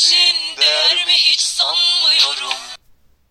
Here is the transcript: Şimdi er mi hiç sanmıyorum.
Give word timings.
Şimdi 0.00 0.64
er 0.64 1.06
mi 1.06 1.12
hiç 1.12 1.40
sanmıyorum. 1.40 2.67